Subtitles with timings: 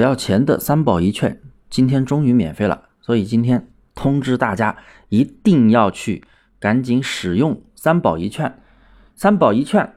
[0.00, 4.74] 不要钱的三保一券，今天终于免费了，所以今天通知大家
[5.10, 6.24] 一定要去
[6.58, 8.62] 赶紧使用三保一券。
[9.14, 9.96] 三保一券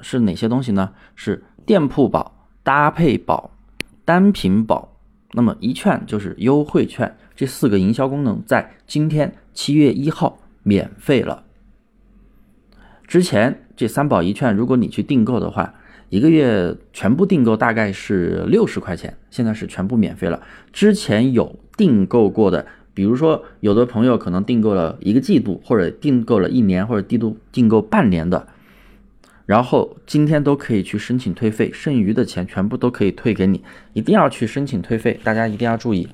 [0.00, 0.94] 是哪些东西呢？
[1.14, 3.52] 是店铺宝、搭配宝、
[4.04, 4.96] 单品宝。
[5.30, 11.44] 那么一券就是优惠券，这四个营销功能在今天七月一号免费了。
[13.06, 15.72] 之前这三保一券，如果你去订购的话，
[16.10, 20.42] 一个月全部订购大概是六十块钱，现在是全部免费了。
[20.72, 28.48] 之前有订购过的，比如说有的朋友可能订购了一个季度，或者订购了一年，或者订度订购半年的，
[29.46, 36.08] 然后今天都可以去申请退费，剩余的钱全部都可以退给你，一定要去申请退费，大家一定要注意。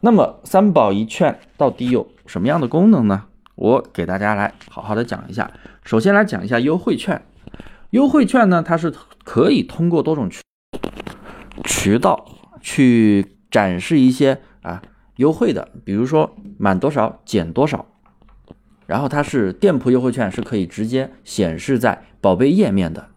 [0.00, 3.24] 那么三保一券到底有什么样的功能呢？
[3.54, 5.50] 我给大家来好好的讲一下。
[5.84, 7.20] 首先来讲一下优惠券。
[7.90, 8.92] 优惠券呢，它是
[9.24, 10.42] 可以通过多种渠
[11.64, 12.26] 渠道
[12.60, 14.82] 去展示一些啊
[15.16, 17.86] 优惠的，比如说满多少减多少，
[18.86, 23.08] 然后它是店铺优惠券是可以直接显示在宝贝页面的，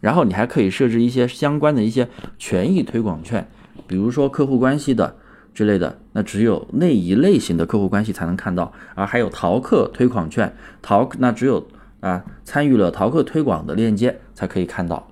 [0.00, 2.08] 然后你还可以设置一些相关的一些
[2.38, 3.46] 权益推广券，
[3.86, 5.16] 比如说客户关系的
[5.52, 11.68] 之类的，那只有那一类型的客户关系才能看到，而还有淘客推广券，淘那只有。
[12.06, 15.08] 啊，参与了淘客推广的链接才可以看到。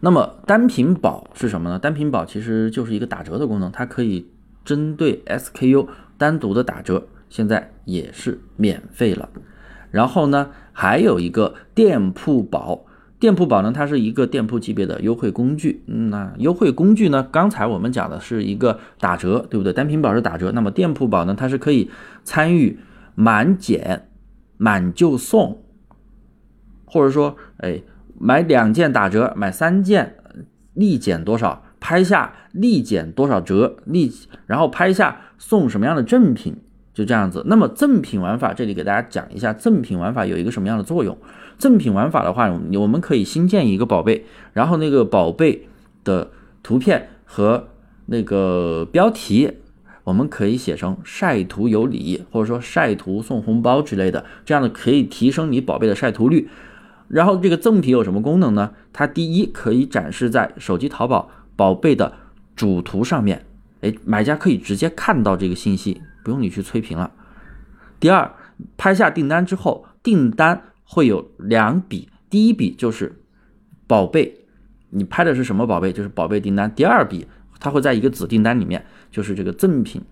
[0.00, 1.78] 那么单品宝是什么呢？
[1.78, 4.28] 单品宝其实就是一个打折的功能，它可以
[4.64, 9.28] 针对 SKU 单独的打折，现在也是免费了。
[9.90, 12.84] 然后呢，还有一个店铺宝，
[13.18, 15.82] 店铺宝呢，它是一个店铺级别的优惠工具。
[15.86, 19.72] 嗯那优惠工具呢，刚才我们讲的是一个打折，对不对？
[19.72, 21.90] 单品宝是打折，那么店铺宝呢，它是可以
[22.22, 22.78] 参与
[23.14, 24.08] 满减。
[24.56, 25.62] 满就送，
[26.84, 27.82] 或者说，哎，
[28.18, 30.16] 买两件打折，买三件
[30.74, 31.62] 立减多少？
[31.80, 33.76] 拍下立减多少折？
[33.84, 34.10] 立，
[34.46, 36.56] 然后拍下送什么样的赠品？
[36.94, 37.42] 就这样子。
[37.46, 41.18] 那么赠品玩法，这里给大家讲一下，赠品玩法有一个什么样的作用？
[41.58, 45.68] 赠品玩法的话，我们可以新建一个宝贝，然后那个宝贝
[46.04, 46.30] 的
[46.62, 47.68] 图片和
[48.06, 49.50] 那个标题。
[50.04, 56.48] 我们可以写成晒图有礼，或者说晒图送红包之类的，这样的可以提升你宝贝的晒图率。
[57.08, 58.72] 然后这个赠品有什么功能呢？
[58.92, 62.12] 它第一可以展示在手机淘宝宝贝的
[62.54, 63.46] 主图上面，
[63.80, 67.10] 哎，买家可以直接看到这个信息，不用你去催评了。
[67.98, 68.30] 第二，
[68.76, 73.22] 拍下订单之后，订单会有两笔，第一笔就是
[73.86, 74.40] 宝贝，
[74.90, 76.70] 你拍的是什么宝贝，就是宝贝订单。
[76.74, 77.26] 第二笔。
[77.60, 80.02] 它会在一个子订单里面，就是这个赠品。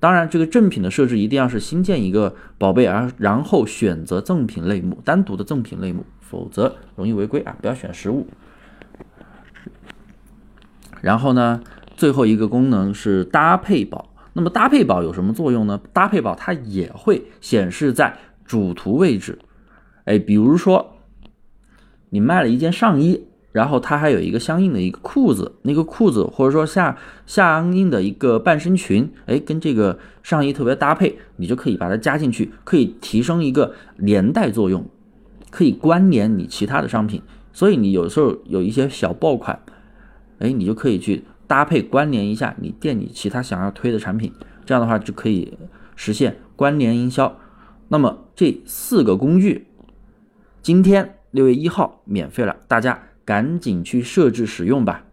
[0.00, 7.56] 当然，这个赠品的设置一定要是新建一个宝贝，而然后选择赠品类目，单独的赠品类目，否则容易违规啊！
[7.62, 8.26] 不要选实物。
[11.00, 11.62] 然后呢，
[11.96, 14.10] 最后一个功能是搭配宝。
[14.34, 15.80] 那么搭配宝有什么作用呢？
[15.94, 19.38] 搭配宝它也会显示在主图位置。
[20.04, 20.98] 哎，比如说
[22.10, 23.28] 你卖了一件上衣。
[23.54, 34.84] 然后它还有一个相应的一个裤子，那个裤子或者说下相应的一个半身裙，哎，跟这个上衣特别搭配，你就可以把它加进去，可以提升一个连带作用，
[35.52, 37.22] 可以关联你其他的商品。
[37.52, 39.56] 所以你有时候有一些小爆款，
[40.40, 44.32] 哎，你就可以去搭配关联一下你店里其他想要推的产品，
[44.66, 45.56] 这样的话就可以
[45.94, 47.38] 实现关联营销。
[47.86, 49.68] 那么这四个工具，
[50.60, 53.00] 今天六月一号免费了，大家。
[53.24, 55.03] 赶紧去设置使用吧。